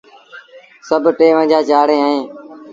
[0.87, 2.23] سڀ ٽيونجھآ چآڙيٚن اهيݩ۔